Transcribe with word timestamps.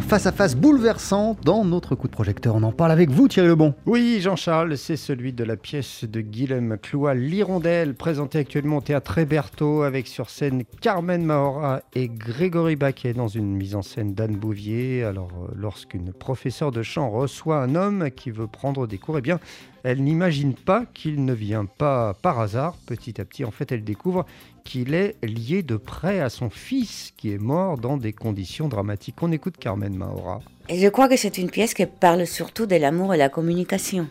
Face-à-face 0.00 0.54
bouleversant 0.54 1.36
dans 1.44 1.64
notre 1.64 1.94
coup 1.94 2.06
de 2.06 2.12
projecteur. 2.12 2.54
On 2.54 2.62
en 2.62 2.72
parle 2.72 2.92
avec 2.92 3.10
vous, 3.10 3.28
Thierry 3.28 3.48
Lebon. 3.48 3.74
Oui, 3.86 4.18
Jean-Charles, 4.20 4.76
c'est 4.76 4.96
celui 4.96 5.32
de 5.32 5.44
la 5.44 5.56
pièce 5.56 6.04
de 6.04 6.20
Guillaume 6.20 6.76
Cloua, 6.80 7.14
L'Hirondelle, 7.14 7.94
présentée 7.94 8.38
actuellement 8.38 8.78
au 8.78 8.80
théâtre 8.80 9.18
Héberto 9.18 9.82
avec 9.82 10.06
sur 10.06 10.30
scène 10.30 10.64
Carmen 10.80 11.24
Mahora 11.24 11.82
et 11.94 12.08
Grégory 12.08 12.76
Baquet 12.76 13.12
dans 13.12 13.28
une 13.28 13.54
mise 13.54 13.74
en 13.74 13.82
scène 13.82 14.14
d'Anne 14.14 14.36
Bouvier. 14.36 15.04
Alors, 15.04 15.30
euh, 15.42 15.52
lorsqu'une 15.54 16.12
professeure 16.12 16.70
de 16.70 16.82
chant 16.82 17.10
reçoit 17.10 17.62
un 17.62 17.74
homme 17.74 18.10
qui 18.10 18.30
veut 18.30 18.46
prendre 18.46 18.86
des 18.86 18.98
cours, 18.98 19.18
eh 19.18 19.22
bien, 19.22 19.40
elle 19.84 20.02
n'imagine 20.02 20.54
pas 20.54 20.84
qu'il 20.92 21.24
ne 21.24 21.32
vient 21.32 21.64
pas 21.64 22.14
par 22.14 22.40
hasard. 22.40 22.76
Petit 22.86 23.20
à 23.20 23.24
petit, 23.24 23.44
en 23.44 23.50
fait, 23.50 23.72
elle 23.72 23.84
découvre 23.84 24.26
qu'il 24.68 24.92
est 24.92 25.16
lié 25.24 25.62
de 25.62 25.78
près 25.78 26.20
à 26.20 26.28
son 26.28 26.50
fils 26.50 27.14
qui 27.16 27.32
est 27.32 27.38
mort 27.38 27.78
dans 27.78 27.96
des 27.96 28.12
conditions 28.12 28.68
dramatiques. 28.68 29.22
On 29.22 29.32
écoute 29.32 29.56
Carmen 29.56 29.96
Mahora. 29.96 30.40
Et 30.68 30.78
je 30.78 30.88
crois 30.88 31.08
que 31.08 31.16
c'est 31.16 31.38
une 31.38 31.48
pièce 31.48 31.72
qui 31.72 31.86
parle 31.86 32.26
surtout 32.26 32.66
de 32.66 32.76
l'amour 32.76 33.14
et 33.14 33.16
la 33.16 33.30
communication. 33.30 34.06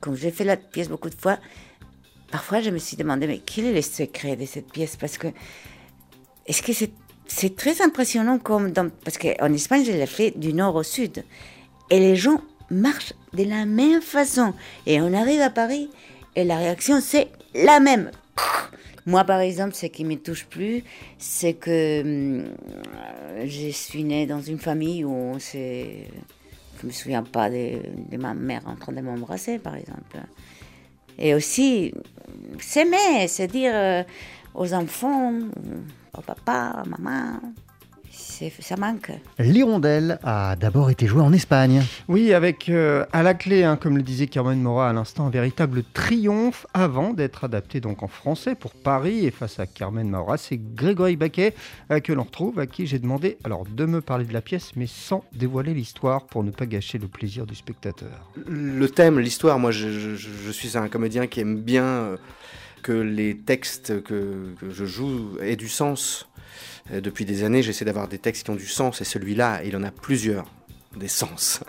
Quand 0.00 0.14
j'ai 0.14 0.30
fait 0.30 0.44
la 0.44 0.56
pièce 0.56 0.88
beaucoup 0.88 1.10
de 1.10 1.14
fois, 1.14 1.38
parfois 2.30 2.62
je 2.62 2.70
me 2.70 2.78
suis 2.78 2.96
demandé, 2.96 3.26
mais 3.26 3.40
quel 3.44 3.66
est 3.66 3.74
le 3.74 3.82
secret 3.82 4.34
de 4.34 4.46
cette 4.46 4.72
pièce? 4.72 4.96
Parce 4.96 5.18
que, 5.18 5.26
est-ce 6.46 6.62
que 6.62 6.72
c'est, 6.72 6.92
c'est 7.26 7.54
très 7.54 7.82
impressionnant 7.82 8.38
comme 8.38 8.72
dans, 8.72 8.90
parce 9.04 9.18
qu'en 9.18 9.52
Espagne, 9.52 9.84
je 9.84 9.92
l'ai 9.92 10.06
fait 10.06 10.30
du 10.30 10.54
nord 10.54 10.74
au 10.74 10.84
sud. 10.84 11.22
Et 11.90 12.00
les 12.00 12.16
gens 12.16 12.40
marchent 12.70 13.12
de 13.34 13.44
la 13.44 13.66
même 13.66 14.00
façon. 14.00 14.54
Et 14.86 15.02
on 15.02 15.12
arrive 15.12 15.42
à 15.42 15.50
Paris 15.50 15.90
et 16.34 16.44
la 16.44 16.56
réaction, 16.56 17.02
c'est 17.02 17.28
la 17.54 17.78
même. 17.78 18.10
Moi, 19.08 19.24
par 19.24 19.40
exemple, 19.40 19.74
ce 19.74 19.86
qui 19.86 20.04
me 20.04 20.16
touche 20.16 20.44
plus, 20.44 20.84
c'est 21.16 21.54
que 21.54 22.02
hum, 22.02 22.44
je 23.46 23.70
suis 23.70 24.04
née 24.04 24.26
dans 24.26 24.42
une 24.42 24.58
famille 24.58 25.02
où 25.02 25.34
c'est. 25.38 26.08
Je 26.78 26.86
me 26.86 26.92
souviens 26.92 27.22
pas 27.22 27.48
de, 27.48 27.78
de, 28.10 28.16
ma 28.18 28.34
mère 28.34 28.60
en 28.66 28.76
train 28.76 28.92
de 28.92 29.00
m'embrasser, 29.00 29.58
par 29.58 29.76
exemple. 29.76 30.18
Et 31.18 31.34
aussi, 31.34 31.94
s'aimer, 32.60 33.26
c'est 33.28 33.46
dire 33.46 33.72
euh, 33.74 34.02
aux 34.54 34.74
enfants, 34.74 35.32
au 36.14 36.20
papa, 36.20 36.74
à 36.76 36.84
maman, 36.84 37.40
ça 38.10 38.76
manque. 38.76 39.10
L'hirondelle 39.38 40.18
a 40.22 40.56
d'abord 40.56 40.90
été 40.90 41.06
jouée 41.06 41.22
en 41.22 41.32
Espagne. 41.32 41.82
Oui, 42.08 42.32
avec 42.32 42.68
euh, 42.68 43.04
à 43.12 43.22
la 43.22 43.34
clé, 43.34 43.64
hein, 43.64 43.76
comme 43.76 43.96
le 43.96 44.02
disait 44.02 44.26
Carmen 44.26 44.60
Mora 44.60 44.90
à 44.90 44.92
l'instant, 44.92 45.26
un 45.26 45.30
véritable 45.30 45.82
triomphe 45.92 46.66
avant 46.74 47.12
d'être 47.12 47.44
adapté 47.44 47.80
donc 47.80 48.02
en 48.02 48.08
français 48.08 48.54
pour 48.54 48.72
Paris. 48.72 49.26
Et 49.26 49.30
face 49.30 49.58
à 49.58 49.66
Carmen 49.66 50.08
Mora, 50.08 50.36
c'est 50.36 50.58
Grégory 50.58 51.16
Baquet 51.16 51.54
euh, 51.90 52.00
que 52.00 52.12
l'on 52.12 52.24
retrouve, 52.24 52.58
à 52.58 52.66
qui 52.66 52.86
j'ai 52.86 52.98
demandé 52.98 53.38
alors 53.44 53.64
de 53.64 53.84
me 53.86 54.00
parler 54.00 54.24
de 54.24 54.32
la 54.32 54.42
pièce, 54.42 54.72
mais 54.76 54.86
sans 54.86 55.24
dévoiler 55.32 55.74
l'histoire 55.74 56.26
pour 56.26 56.44
ne 56.44 56.50
pas 56.50 56.66
gâcher 56.66 56.98
le 56.98 57.08
plaisir 57.08 57.46
du 57.46 57.54
spectateur. 57.54 58.30
Le 58.46 58.88
thème, 58.88 59.18
l'histoire, 59.18 59.58
moi 59.58 59.70
je, 59.70 59.88
je, 59.90 60.14
je, 60.16 60.50
suis 60.50 60.76
un 60.76 60.88
comédien 60.88 61.26
qui 61.26 61.40
aime 61.40 61.60
bien 61.60 61.84
euh, 61.84 62.16
que 62.82 62.92
les 62.92 63.36
textes 63.36 64.02
que, 64.02 64.54
que 64.60 64.70
je 64.70 64.84
joue 64.84 65.38
aient 65.40 65.56
du 65.56 65.68
sens. 65.68 66.28
Euh, 66.92 67.00
depuis 67.00 67.24
des 67.24 67.44
années, 67.44 67.62
j'essaie 67.62 67.84
d'avoir 67.84 68.08
des 68.08 68.18
textes 68.18 68.44
qui 68.44 68.50
ont 68.50 68.56
du 68.56 68.66
sens, 68.66 69.00
et 69.00 69.04
celui-là, 69.04 69.62
il 69.64 69.76
en 69.76 69.82
a 69.82 69.90
plusieurs 69.90 70.46
des 70.96 71.08
sens. 71.08 71.60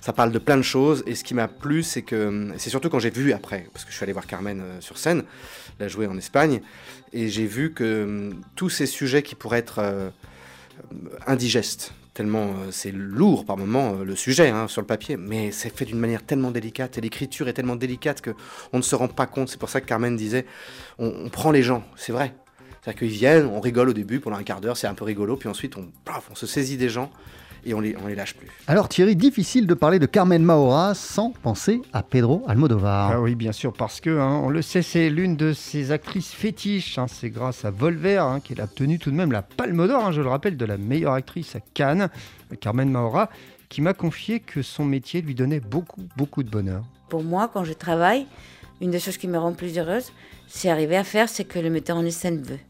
Ça 0.00 0.12
parle 0.12 0.32
de 0.32 0.38
plein 0.38 0.56
de 0.56 0.62
choses, 0.62 1.02
et 1.06 1.14
ce 1.14 1.24
qui 1.24 1.34
m'a 1.34 1.48
plu, 1.48 1.82
c'est 1.82 2.02
que 2.02 2.52
c'est 2.58 2.70
surtout 2.70 2.90
quand 2.90 2.98
j'ai 2.98 3.10
vu 3.10 3.32
après, 3.32 3.68
parce 3.72 3.84
que 3.84 3.90
je 3.90 3.96
suis 3.96 4.04
allé 4.04 4.12
voir 4.12 4.26
Carmen 4.26 4.60
euh, 4.60 4.80
sur 4.80 4.98
scène, 4.98 5.24
la 5.78 5.88
jouer 5.88 6.06
en 6.06 6.16
Espagne, 6.18 6.60
et 7.12 7.28
j'ai 7.28 7.46
vu 7.46 7.72
que 7.72 8.30
tous 8.56 8.70
ces 8.70 8.86
sujets 8.86 9.22
qui 9.22 9.34
pourraient 9.34 9.58
être 9.58 9.78
euh, 9.78 10.10
indigestes, 11.26 11.92
tellement 12.12 12.54
c'est 12.70 12.92
lourd 12.92 13.44
par 13.44 13.58
moment 13.58 13.92
le 13.92 14.16
sujet 14.16 14.48
hein, 14.48 14.68
sur 14.68 14.80
le 14.80 14.86
papier, 14.86 15.18
mais 15.18 15.52
c'est 15.52 15.74
fait 15.74 15.84
d'une 15.84 15.98
manière 15.98 16.24
tellement 16.24 16.50
délicate 16.50 16.96
et 16.96 17.02
l'écriture 17.02 17.46
est 17.46 17.52
tellement 17.52 17.76
délicate 17.76 18.22
que 18.22 18.30
on 18.72 18.78
ne 18.78 18.82
se 18.82 18.94
rend 18.94 19.08
pas 19.08 19.26
compte. 19.26 19.50
C'est 19.50 19.60
pour 19.60 19.68
ça 19.68 19.82
que 19.82 19.86
Carmen 19.86 20.16
disait, 20.16 20.46
on 20.98 21.28
prend 21.28 21.50
les 21.50 21.62
gens, 21.62 21.84
c'est 21.94 22.12
vrai. 22.12 22.34
C'est-à-dire 22.86 23.00
qu'ils 23.00 23.18
viennent, 23.18 23.46
on 23.46 23.58
rigole 23.58 23.88
au 23.88 23.92
début 23.92 24.20
pendant 24.20 24.36
un 24.36 24.44
quart 24.44 24.60
d'heure, 24.60 24.76
c'est 24.76 24.86
un 24.86 24.94
peu 24.94 25.04
rigolo, 25.04 25.36
puis 25.36 25.48
ensuite 25.48 25.76
on, 25.76 25.88
paf, 26.04 26.28
on 26.30 26.36
se 26.36 26.46
saisit 26.46 26.76
des 26.76 26.88
gens 26.88 27.10
et 27.64 27.74
on 27.74 27.80
les, 27.80 27.96
on 28.00 28.06
les 28.06 28.14
lâche 28.14 28.34
plus. 28.36 28.46
Alors 28.68 28.88
Thierry, 28.88 29.16
difficile 29.16 29.66
de 29.66 29.74
parler 29.74 29.98
de 29.98 30.06
Carmen 30.06 30.40
Mahora 30.40 30.94
sans 30.94 31.32
penser 31.32 31.82
à 31.92 32.04
Pedro 32.04 32.44
Almodovar. 32.46 33.10
Ah 33.10 33.20
oui, 33.20 33.34
bien 33.34 33.50
sûr, 33.50 33.72
parce 33.72 34.00
que, 34.00 34.20
hein, 34.20 34.40
on 34.44 34.50
le 34.50 34.62
sait, 34.62 34.82
c'est 34.82 35.10
l'une 35.10 35.34
de 35.34 35.52
ses 35.52 35.90
actrices 35.90 36.30
fétiches. 36.30 36.96
Hein, 36.96 37.06
c'est 37.08 37.28
grâce 37.28 37.64
à 37.64 37.72
Volver 37.72 38.18
hein, 38.18 38.38
qu'elle 38.38 38.60
a 38.60 38.64
obtenu 38.64 39.00
tout 39.00 39.10
de 39.10 39.16
même 39.16 39.32
la 39.32 39.42
Palme 39.42 39.88
d'Or, 39.88 40.12
je 40.12 40.22
le 40.22 40.28
rappelle, 40.28 40.56
de 40.56 40.64
la 40.64 40.76
meilleure 40.76 41.14
actrice 41.14 41.56
à 41.56 41.60
Cannes, 41.74 42.08
Carmen 42.60 42.88
Mahora, 42.88 43.30
qui 43.68 43.82
m'a 43.82 43.94
confié 43.94 44.38
que 44.38 44.62
son 44.62 44.84
métier 44.84 45.22
lui 45.22 45.34
donnait 45.34 45.58
beaucoup, 45.58 46.02
beaucoup 46.16 46.44
de 46.44 46.50
bonheur. 46.50 46.84
Pour 47.08 47.24
moi, 47.24 47.50
quand 47.52 47.64
je 47.64 47.72
travaille, 47.72 48.26
une 48.80 48.92
des 48.92 49.00
choses 49.00 49.16
qui 49.16 49.26
me 49.26 49.38
rend 49.38 49.54
plus 49.54 49.76
heureuse, 49.76 50.12
c'est 50.46 50.70
arriver 50.70 50.96
à 50.96 51.02
faire 51.02 51.28
ce 51.28 51.42
que 51.42 51.58
le 51.58 51.68
metteur 51.68 51.96
en 51.96 52.08
scène 52.12 52.40
veut 52.40 52.60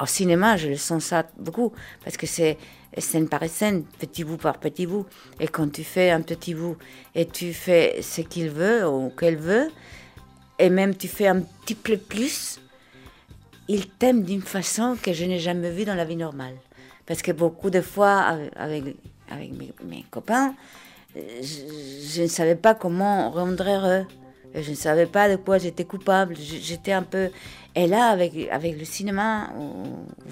au 0.00 0.06
cinéma, 0.06 0.56
je 0.56 0.68
le 0.68 0.76
sens 0.76 1.04
ça 1.04 1.26
beaucoup, 1.38 1.72
parce 2.04 2.16
que 2.16 2.26
c'est 2.26 2.58
scène 2.98 3.28
par 3.28 3.44
scène, 3.48 3.84
petit 3.98 4.24
bout 4.24 4.36
par 4.36 4.58
petit 4.58 4.86
bout. 4.86 5.06
Et 5.40 5.48
quand 5.48 5.70
tu 5.72 5.84
fais 5.84 6.10
un 6.10 6.22
petit 6.22 6.54
bout 6.54 6.76
et 7.14 7.26
tu 7.26 7.52
fais 7.52 8.00
ce 8.02 8.20
qu'il 8.20 8.50
veut 8.50 8.86
ou 8.88 9.10
qu'elle 9.10 9.36
veut, 9.36 9.70
et 10.58 10.70
même 10.70 10.96
tu 10.96 11.08
fais 11.08 11.26
un 11.26 11.40
petit 11.40 11.74
peu 11.74 11.96
plus, 11.96 12.60
il 13.68 13.88
t'aime 13.88 14.22
d'une 14.22 14.42
façon 14.42 14.96
que 15.00 15.12
je 15.12 15.24
n'ai 15.24 15.38
jamais 15.38 15.70
vue 15.70 15.84
dans 15.84 15.94
la 15.94 16.04
vie 16.04 16.16
normale. 16.16 16.54
Parce 17.06 17.22
que 17.22 17.32
beaucoup 17.32 17.70
de 17.70 17.80
fois, 17.80 18.38
avec, 18.56 18.96
avec 19.30 19.52
mes, 19.84 20.04
copains, 20.10 20.54
je, 21.14 21.20
je, 22.14 22.22
ne 22.22 22.26
savais 22.26 22.54
pas 22.54 22.74
comment 22.74 23.30
rendre 23.30 23.64
heureux. 23.64 24.06
Je 24.54 24.70
ne 24.70 24.76
savais 24.76 25.06
pas 25.06 25.28
de 25.28 25.36
quoi 25.36 25.58
j'étais 25.58 25.84
coupable. 25.84 26.36
J'étais 26.38 26.92
un 26.92 27.02
peu. 27.02 27.30
Et 27.74 27.86
là, 27.86 28.06
avec, 28.06 28.32
avec 28.50 28.78
le 28.78 28.84
cinéma 28.84 29.50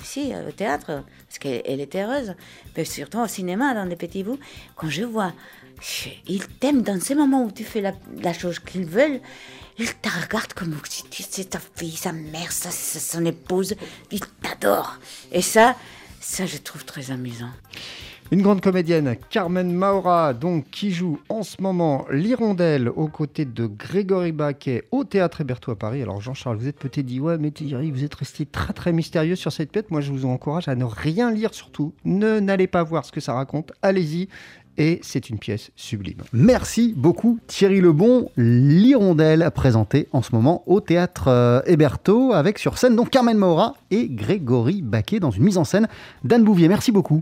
aussi, 0.01 0.33
au 0.47 0.53
théâtre, 0.53 1.03
parce 1.27 1.39
qu'elle 1.41 1.81
était 1.81 2.03
heureuse, 2.03 2.35
mais 2.77 2.85
surtout 2.85 3.19
au 3.19 3.27
cinéma, 3.27 3.75
dans 3.75 3.87
des 3.87 3.97
petits 3.97 4.23
bouts, 4.23 4.39
quand 4.77 4.89
je 4.89 5.03
vois, 5.03 5.33
ils 6.29 6.47
t'aiment 6.61 6.83
dans 6.83 7.01
ces 7.01 7.17
moments 7.17 7.45
où 7.45 7.51
tu 7.51 7.65
fais 7.65 7.81
la, 7.81 8.33
chose 8.33 8.61
qu'ils 8.61 8.85
veulent, 8.85 9.21
ils 9.79 9.93
te 9.95 10.09
regardent 10.09 10.53
comme 10.53 10.79
si 10.89 11.05
c'est 11.29 11.51
ta 11.51 11.59
fille, 11.77 11.97
sa 11.97 12.13
mère, 12.13 12.53
sa, 12.53 12.71
son 12.71 13.25
épouse, 13.25 13.75
ils 14.13 14.21
t'adorent. 14.21 14.99
Et 15.33 15.43
ça, 15.43 15.75
ça, 16.21 16.47
je 16.47 16.59
trouve 16.59 16.85
très 16.85 17.11
amusant. 17.11 17.51
Une 18.31 18.41
grande 18.41 18.63
comédienne, 18.63 19.17
Carmen 19.29 19.75
Maura, 19.75 20.33
donc, 20.33 20.65
qui 20.71 20.91
joue 20.91 21.19
en 21.29 21.43
ce 21.43 21.61
moment 21.61 22.07
l'Hirondelle 22.11 22.89
aux 22.89 23.09
côtés 23.09 23.45
de 23.45 23.67
Grégory 23.67 24.33
Baquet 24.33 24.85
au 24.91 25.05
Théâtre 25.05 25.43
Héberto 25.43 25.71
à 25.71 25.77
Paris. 25.77 26.01
Alors 26.01 26.23
Jean-Charles, 26.23 26.57
vous 26.57 26.69
êtes 26.69 26.79
peut-être 26.79 27.05
dit, 27.05 27.21
ouais, 27.21 27.37
mais 27.37 27.51
Thierry, 27.51 27.91
vous 27.91 28.05
êtes 28.05 28.15
resté 28.15 28.47
très 28.47 28.73
très 28.73 28.93
mystérieux 28.93 29.37
sur 29.37 29.53
cette 29.53 29.71
pièce. 29.71 29.85
Moi, 29.91 30.01
je 30.01 30.13
vous 30.13 30.25
encourage 30.25 30.69
à 30.69 30.75
ne 30.75 30.85
rien 30.85 31.31
lire 31.31 31.53
surtout. 31.53 31.93
Ne 32.07 32.41
n'allez 32.41 32.69
pas 32.69 32.83
voir 32.83 33.05
ce 33.05 33.13
que 33.13 33.21
ça 33.21 33.35
raconte. 33.35 33.73
Allez-y. 33.83 34.29
Et 34.79 35.01
c'est 35.03 35.29
une 35.29 35.39
pièce 35.39 35.71
sublime. 35.77 36.23
Merci 36.33 36.95
beaucoup 36.97 37.39
Thierry 37.47 37.83
Lebon, 37.83 38.31
l'Hirondelle 38.39 39.51
présentée 39.55 40.09
en 40.13 40.23
ce 40.23 40.35
moment 40.35 40.63
au 40.67 40.81
théâtre 40.81 41.63
Héberto 41.67 42.33
avec 42.33 42.59
sur 42.59 42.79
scène 42.79 42.97
donc 42.97 43.11
Carmen 43.11 43.37
Maura 43.37 43.75
et 43.91 44.09
Grégory 44.09 44.81
Baquet 44.81 45.21
dans 45.21 45.31
une 45.31 45.43
mise 45.45 45.59
en 45.59 45.65
scène 45.65 45.89
d'Anne 46.25 46.43
Bouvier. 46.43 46.69
Merci 46.69 46.91
beaucoup. 46.91 47.21